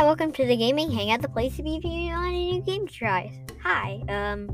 [0.00, 2.62] Hi, welcome to the Gaming Hangout, the place to be if you want a new
[2.62, 3.38] game to try.
[3.62, 4.48] Hi, um,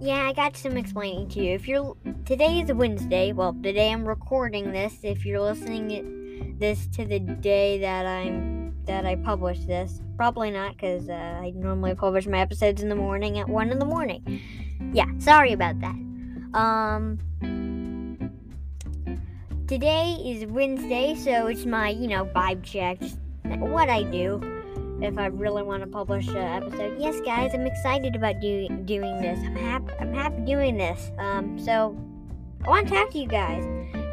[0.00, 1.54] yeah, I got some explaining to you.
[1.54, 4.98] If you're today is Wednesday, well, the day I'm recording this.
[5.02, 10.76] If you're listening this to the day that I'm that I publish this, probably not,
[10.76, 14.40] because uh, I normally publish my episodes in the morning at one in the morning.
[14.92, 15.96] Yeah, sorry about that.
[16.54, 17.18] Um,
[19.66, 24.40] today is Wednesday, so it's my you know vibe check, just what I do
[25.02, 26.96] if I really want to publish an episode.
[26.98, 29.38] Yes, guys, I'm excited about do- doing this.
[29.38, 29.92] I'm happy.
[30.00, 31.10] I'm happy doing this.
[31.18, 31.96] Um, so
[32.64, 33.64] I want to talk to you guys,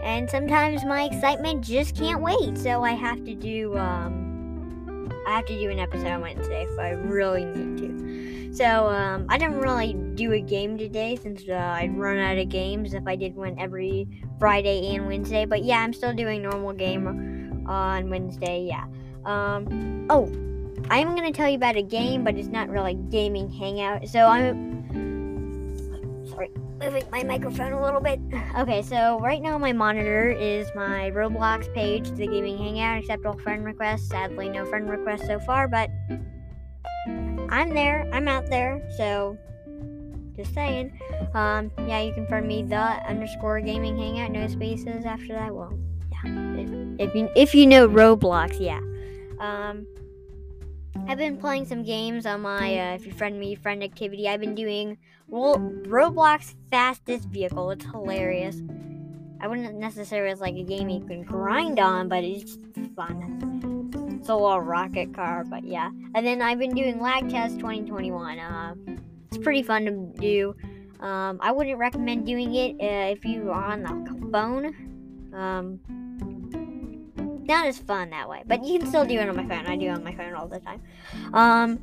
[0.04, 2.58] and sometimes my excitement just can't wait.
[2.58, 3.78] So I have to do.
[3.78, 8.54] Um, I have to do an episode on Wednesday if I really need to.
[8.56, 12.50] So um, I didn't really do a game today since uh, I'd run out of
[12.50, 14.08] games if I did one every
[14.40, 15.46] Friday and Wednesday.
[15.46, 18.66] But yeah, I'm still doing normal game on Wednesday.
[18.66, 18.86] Yeah.
[19.26, 20.26] Um, oh,
[20.90, 24.08] I am going to tell you about a game, but it's not really gaming hangout.
[24.08, 24.88] So I'm
[26.30, 26.50] sorry,
[26.80, 28.20] moving my microphone a little bit.
[28.58, 33.38] Okay, so right now my monitor is my Roblox page, the gaming hangout, accept all
[33.40, 34.08] friend requests.
[34.08, 35.90] Sadly, no friend requests so far, but
[37.50, 38.10] I'm there.
[38.14, 38.88] I'm out there.
[38.98, 39.38] So
[40.38, 40.98] just saying.
[41.34, 45.54] Um, yeah, you can find me the underscore gaming hangout, no spaces after that.
[45.54, 45.78] Well,
[46.12, 46.56] yeah.
[47.00, 48.80] If you if you know Roblox, yeah.
[49.40, 49.86] Um,
[51.08, 54.28] I've been playing some games on my uh, if you friend me friend activity.
[54.28, 57.72] I've been doing Ro- Roblox fastest vehicle.
[57.72, 58.62] It's hilarious.
[59.40, 62.58] I wouldn't necessarily it's like a game you can grind on, but it's
[62.96, 64.18] fun.
[64.20, 65.92] It's a rocket car, but yeah.
[66.16, 68.40] And then I've been doing Lag Test 2021.
[68.40, 68.76] Uh,
[69.28, 70.56] it's pretty fun to do.
[71.00, 75.32] Um, I wouldn't recommend doing it uh, if you are on the phone.
[75.34, 75.80] Um,
[77.48, 79.66] not as fun that way, but you can still do it on my phone.
[79.66, 80.82] I do it on my phone all the time.
[81.34, 81.78] Um,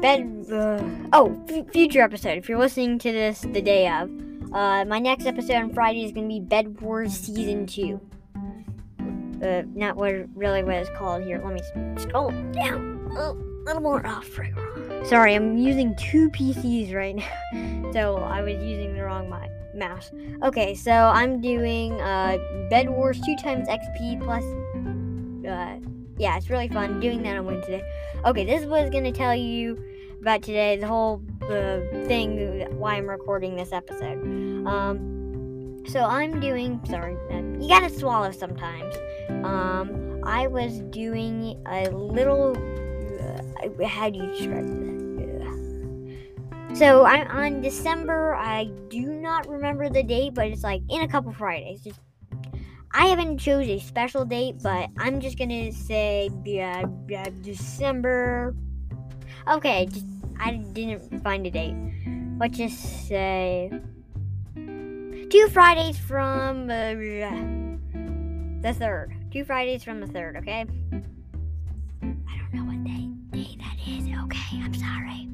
[0.00, 0.46] bed.
[0.50, 0.82] Uh,
[1.12, 2.38] oh, f- future episode.
[2.38, 4.10] If you're listening to this the day of,
[4.52, 8.00] uh, my next episode on Friday is gonna be Bed Wars season two.
[9.42, 11.40] Uh, not what really what it's called here.
[11.44, 13.32] Let me scroll down a
[13.64, 14.02] little more.
[14.04, 14.22] Oh.
[15.04, 20.10] Sorry, I'm using two PCs right now, so I was using the wrong mic mouse.
[20.42, 22.36] Okay, so I'm doing uh,
[22.68, 24.42] Bed Wars 2 times XP plus.
[25.48, 25.78] Uh,
[26.18, 27.82] yeah, it's really fun doing that on Wednesday.
[28.24, 29.82] Okay, this was gonna tell you
[30.20, 31.22] about today, the whole
[32.06, 34.18] thing, why I'm recording this episode.
[34.66, 36.80] Um, so I'm doing.
[36.88, 38.94] Sorry, uh, you gotta swallow sometimes.
[39.44, 42.56] Um, I was doing a little.
[43.20, 44.98] Uh, how do you describe this?
[46.78, 51.08] So I, on December, I do not remember the date, but it's like in a
[51.08, 51.80] couple Fridays.
[51.80, 51.98] Just,
[52.98, 58.56] I haven't chose a special date, but I'm just gonna say yeah, yeah, December.
[59.46, 60.04] Okay, just,
[60.40, 61.76] I didn't find a date.
[62.40, 63.70] Let's just say
[65.30, 66.94] two Fridays from uh,
[68.62, 69.14] the third.
[69.30, 70.36] Two Fridays from the third.
[70.38, 70.66] Okay.
[72.02, 74.08] I don't know what day day that is.
[74.24, 75.28] Okay, I'm sorry.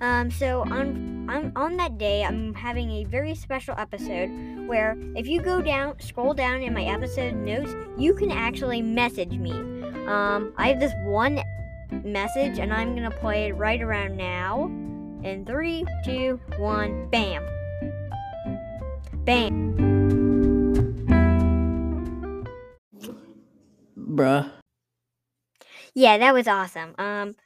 [0.00, 4.30] Um, so on, on on that day, I'm having a very special episode
[4.66, 9.32] where if you go down, scroll down in my episode notes, you can actually message
[9.38, 9.52] me.
[10.06, 11.40] Um, I have this one
[12.04, 14.66] message, and I'm gonna play it right around now.
[15.22, 17.46] In three, two, one, bam,
[19.24, 19.74] bam.
[23.96, 24.50] Bruh.
[25.94, 26.94] Yeah, that was awesome.
[26.98, 27.36] Um,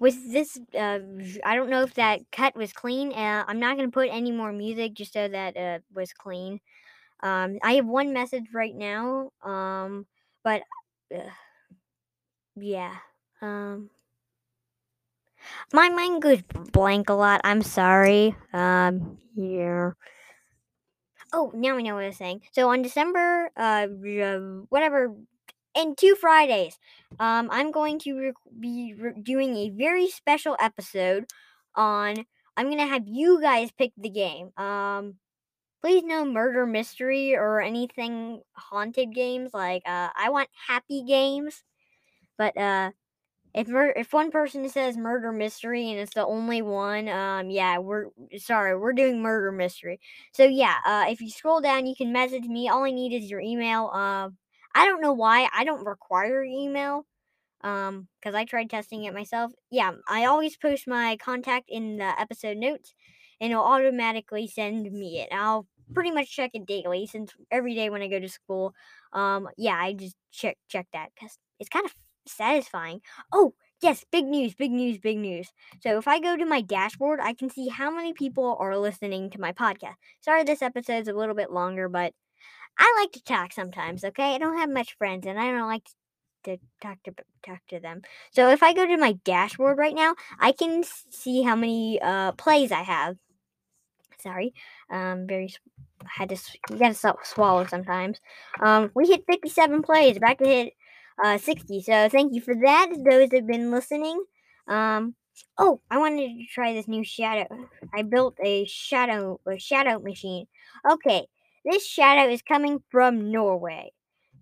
[0.00, 0.98] with this uh,
[1.44, 4.32] i don't know if that cut was clean uh, i'm not going to put any
[4.32, 6.60] more music just so that uh, was clean.
[7.22, 10.06] Um, i have one message right now um,
[10.44, 10.62] but
[11.14, 11.30] uh,
[12.56, 12.96] yeah
[13.40, 13.90] um,
[15.72, 16.42] my mind goes
[16.72, 19.90] blank a lot i'm sorry um, yeah.
[21.32, 22.42] Oh now i know what i was saying.
[22.52, 23.86] So on december uh,
[24.68, 25.14] whatever
[25.74, 26.78] in two Fridays,
[27.20, 31.26] um, I'm going to re- be re- doing a very special episode
[31.74, 32.24] on.
[32.56, 34.50] I'm gonna have you guys pick the game.
[34.58, 35.14] Um,
[35.82, 39.50] please no murder mystery or anything haunted games.
[39.54, 41.64] Like, uh, I want happy games.
[42.38, 42.90] But uh,
[43.54, 47.78] if mur- if one person says murder mystery and it's the only one, um, yeah,
[47.78, 48.06] we're
[48.38, 50.00] sorry, we're doing murder mystery.
[50.32, 52.68] So yeah, uh, if you scroll down, you can message me.
[52.68, 53.88] All I need is your email.
[53.88, 54.38] Um.
[54.74, 57.06] I don't know why I don't require email.
[57.62, 59.52] Um, because I tried testing it myself.
[59.70, 62.94] Yeah, I always post my contact in the episode notes,
[63.40, 65.28] and it'll automatically send me it.
[65.32, 68.74] I'll pretty much check it daily since every day when I go to school.
[69.12, 71.94] Um, yeah, I just check check that because it's kind of
[72.26, 73.00] satisfying.
[73.32, 75.48] Oh, yes, big news, big news, big news.
[75.80, 79.30] So if I go to my dashboard, I can see how many people are listening
[79.30, 79.94] to my podcast.
[80.20, 82.12] Sorry, this episode's a little bit longer, but
[82.78, 84.04] I like to talk sometimes.
[84.04, 85.88] Okay, I don't have much friends, and I don't like
[86.44, 87.14] to talk to
[87.44, 88.02] talk to them.
[88.32, 92.32] So if I go to my dashboard right now, I can see how many uh,
[92.32, 93.16] plays I have.
[94.18, 94.54] Sorry,
[94.90, 95.52] um, very
[96.06, 96.36] had to
[96.70, 98.18] you gotta swallow sometimes.
[98.60, 100.72] Um, we hit 57 plays, about to hit
[101.22, 101.82] uh 60.
[101.82, 102.90] So thank you for that.
[103.08, 104.24] Those have been listening.
[104.68, 105.14] Um,
[105.58, 107.46] oh, I wanted to try this new shadow.
[107.94, 110.46] I built a shadow a shadow machine.
[110.90, 111.26] Okay,
[111.64, 113.92] this shadow is coming from Norway.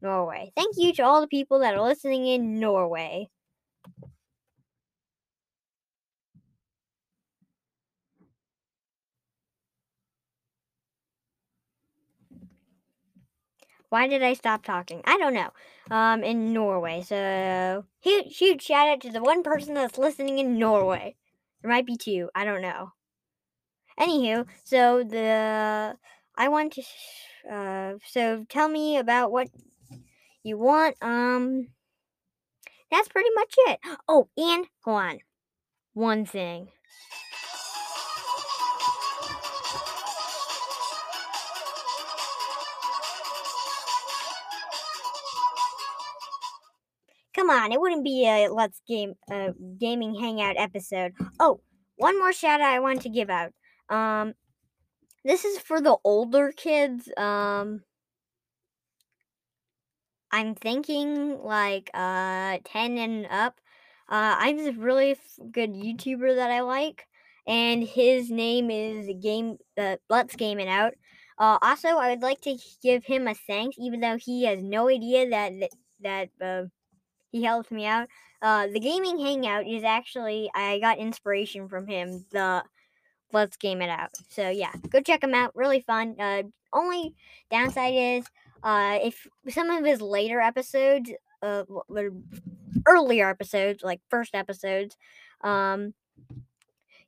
[0.03, 0.53] Norway.
[0.57, 3.29] Thank you to all the people that are listening in Norway.
[13.91, 15.03] Why did I stop talking?
[15.05, 15.51] I don't know.
[15.91, 17.03] Um, in Norway.
[17.03, 21.17] So huge, huge shout out to the one person that's listening in Norway.
[21.61, 22.31] There might be two.
[22.35, 22.93] I don't know.
[23.99, 25.97] Anywho, so the
[26.37, 26.83] I want to.
[27.51, 29.49] Uh, so tell me about what
[30.43, 30.97] you want.
[31.03, 31.69] Um,
[32.91, 33.81] that's pretty much it.
[34.09, 35.19] Oh, and hold on.
[35.95, 36.69] One thing.
[47.35, 51.13] Come on, it wouldn't be a Let's Game a Gaming Hangout episode.
[51.39, 51.61] Oh,
[51.97, 53.53] one more shout out I want to give out.
[53.89, 54.35] Um,
[55.25, 57.09] this is for the older kids.
[57.17, 57.83] Um,
[60.33, 63.61] I'm thinking like uh 10 and up.
[64.09, 65.17] Uh, I'm this really
[65.53, 67.07] good YouTuber that I like,
[67.47, 70.95] and his name is Game uh, Let's Game It Out.
[71.39, 74.89] Uh, also, I would like to give him a thanks, even though he has no
[74.89, 75.71] idea that that,
[76.01, 76.69] that uh,
[77.33, 78.09] he helped me out.
[78.43, 82.25] Uh, the gaming hangout is actually I got inspiration from him.
[82.33, 82.65] The
[83.33, 84.11] let's game it out.
[84.29, 85.55] So yeah, go check him out.
[85.55, 86.17] Really fun.
[86.19, 86.43] Uh,
[86.73, 87.15] only
[87.51, 88.25] downside is
[88.63, 91.11] uh, if some of his later episodes,
[91.43, 91.65] uh,
[92.87, 94.97] earlier episodes, like first episodes,
[95.43, 95.95] um,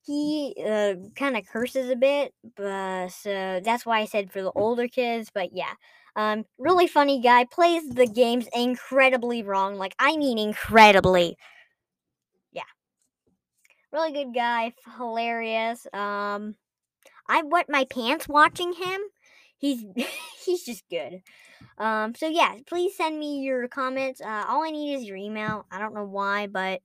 [0.04, 4.50] he uh, kind of curses a bit, but so that's why I said for the
[4.52, 5.30] older kids.
[5.32, 5.74] But yeah,
[6.16, 7.44] um, really funny guy.
[7.44, 9.76] Plays the games incredibly wrong.
[9.76, 11.36] Like, I mean, incredibly.
[13.92, 14.72] Really good guy.
[14.96, 15.86] Hilarious.
[15.92, 16.56] Um,
[17.28, 19.00] I wet my pants watching him.
[19.58, 19.84] He's
[20.44, 21.22] he's just good.
[21.78, 24.20] Um, so yeah, please send me your comments.
[24.20, 25.66] Uh, all I need is your email.
[25.70, 26.80] I don't know why, but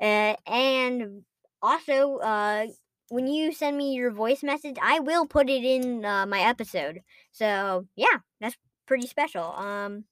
[0.00, 1.22] uh, and
[1.60, 2.66] also uh
[3.10, 7.00] when you send me your voice message, I will put it in uh, my episode.
[7.32, 8.56] So yeah, that's
[8.86, 9.44] pretty special.
[9.44, 10.04] Um,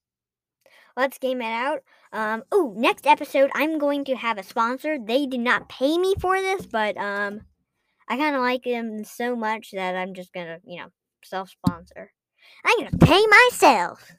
[0.96, 1.80] let's game it out.
[2.12, 4.98] Um, oh, next episode I'm going to have a sponsor.
[4.98, 7.42] They did not pay me for this, but um,
[8.08, 10.88] I kind of like them so much that I'm just gonna, you know,
[11.24, 12.12] self-sponsor.
[12.64, 14.12] I'm gonna pay myself.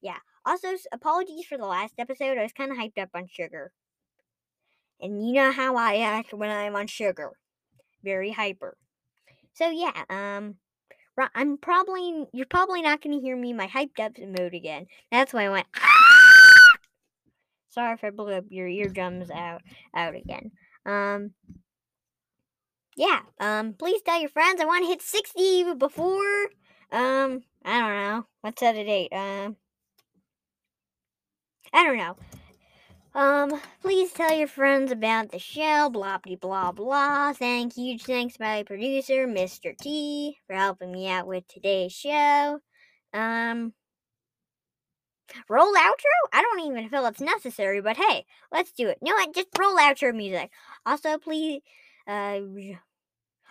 [0.00, 0.18] Yeah.
[0.44, 2.38] Also, apologies for the last episode.
[2.38, 3.72] I was kind of hyped up on sugar.
[5.00, 7.32] And you know how I act when I'm on sugar
[8.02, 8.76] very hyper.
[9.54, 10.56] So yeah, um,
[11.34, 14.86] I'm probably you're probably not going to hear me my hyped up mode again.
[15.10, 15.66] That's why I went.
[17.72, 19.62] Sorry if I blew up your eardrums out
[19.94, 20.50] out again.
[20.84, 21.32] Um,
[22.96, 23.20] yeah.
[23.40, 24.60] Um, please tell your friends.
[24.60, 26.44] I want to hit sixty before.
[26.90, 28.26] Um, I don't know.
[28.42, 29.12] What's that a date?
[29.12, 29.56] Um,
[31.72, 32.16] I don't know.
[33.14, 37.32] Um, please tell your friends about the show, blah blah blah blah.
[37.32, 39.76] Thank you, huge thanks to my producer, Mr.
[39.76, 42.60] T, for helping me out with today's show.
[43.14, 43.74] Um
[45.48, 46.28] Roll outro?
[46.32, 48.98] I don't even feel it's necessary, but hey, let's do it.
[49.02, 49.34] You know what?
[49.34, 50.50] Just roll outro music.
[50.86, 51.62] Also, please
[52.06, 52.40] uh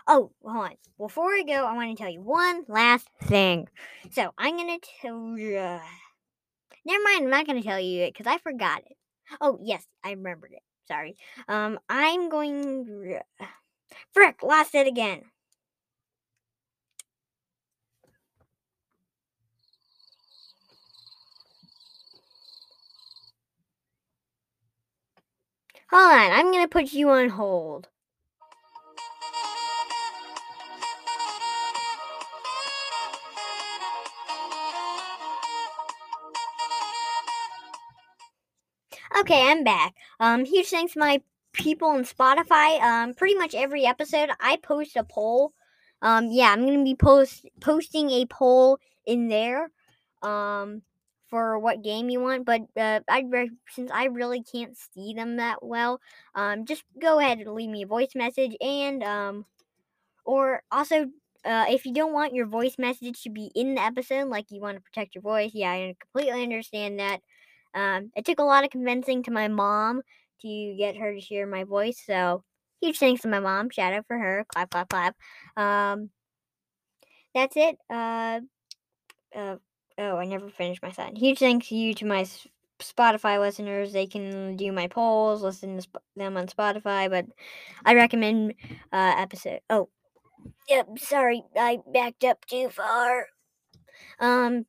[0.08, 0.72] Oh, hold on.
[0.98, 3.68] Before I go, I want to tell you one last thing.
[4.12, 5.58] So, I'm going to tell you.
[5.58, 5.80] Uh,
[6.86, 8.98] never mind, I'm not going to tell you it because I forgot it.
[9.40, 10.64] Oh, yes, I remembered it.
[10.88, 11.16] Sorry.
[11.48, 13.20] Um, I'm going.
[14.14, 15.22] Frick, lost it again.
[25.92, 27.90] Hold on, I'm gonna put you on hold.
[39.20, 39.94] Okay, I'm back.
[40.22, 41.22] Um, huge thanks to my
[41.52, 42.80] people on Spotify.
[42.82, 45.52] Um, pretty much every episode I post a poll.
[46.02, 49.70] Um, yeah, I'm gonna be post posting a poll in there.
[50.22, 50.84] Um,
[51.32, 53.24] for what game you want, but uh, I
[53.70, 56.02] since I really can't see them that well,
[56.36, 59.46] um, just go ahead and leave me a voice message and um,
[60.26, 61.06] or also
[61.46, 64.62] uh, if you don't want your voice message to be in the episode, like you
[64.62, 67.22] want to protect your voice, yeah, I completely understand that.
[67.74, 70.02] Um, it took a lot of convincing to my mom
[70.42, 72.44] to get her to hear my voice, so
[72.82, 73.70] huge thanks to my mom.
[73.70, 74.46] Shout out for her.
[74.54, 75.16] Clap, clap, clap.
[75.56, 76.10] Um,
[77.34, 77.78] that's it.
[77.90, 78.42] Uh,
[79.34, 79.56] uh,
[79.98, 81.18] oh, I never finished my thought.
[81.18, 82.26] Huge thanks to you to my
[82.80, 83.94] Spotify listeners.
[83.94, 87.26] They can do my polls, listen to them on Spotify, but
[87.86, 88.56] I recommend
[88.92, 89.62] uh, episode.
[89.70, 89.90] Oh,
[90.68, 90.88] yep.
[90.98, 93.28] Sorry, I backed up too far.
[94.20, 94.66] Um,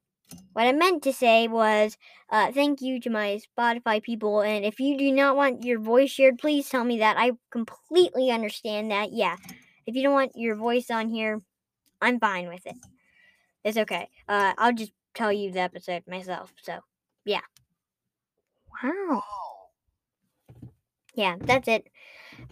[0.52, 1.96] what I meant to say was
[2.30, 4.40] uh, thank you to my Spotify people.
[4.40, 7.16] And if you do not want your voice shared, please tell me that.
[7.18, 9.12] I completely understand that.
[9.12, 9.36] Yeah.
[9.86, 11.40] If you don't want your voice on here,
[12.00, 12.76] I'm fine with it.
[13.64, 14.08] It's okay.
[14.28, 16.52] Uh, I'll just tell you the episode myself.
[16.62, 16.80] So,
[17.24, 17.40] yeah.
[18.82, 19.22] Wow.
[21.14, 21.86] Yeah, that's it.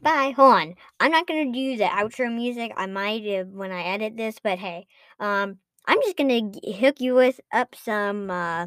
[0.02, 0.32] Bye.
[0.36, 0.74] Hold on.
[1.00, 2.72] I'm not gonna do the outro music.
[2.76, 4.86] I might when I edit this, but hey,
[5.18, 8.66] um, I'm just gonna hook you with up some uh,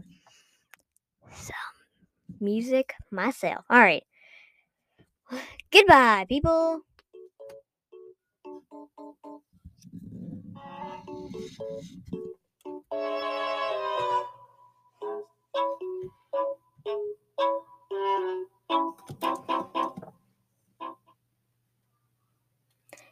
[1.31, 1.55] some
[2.39, 3.65] music myself.
[3.69, 4.03] All right.
[5.71, 6.81] Goodbye, people.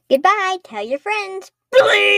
[0.09, 0.57] Goodbye.
[0.63, 1.51] Tell your friends.
[1.73, 2.11] Please.